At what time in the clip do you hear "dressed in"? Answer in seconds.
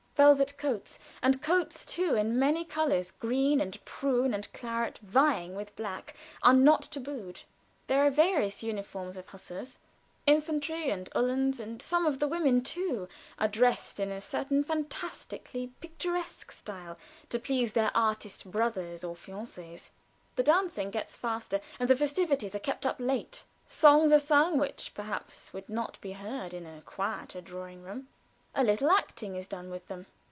13.47-14.11